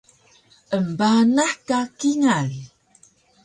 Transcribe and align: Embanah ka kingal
Embanah 0.77 1.53
ka 1.67 1.79
kingal 1.97 2.49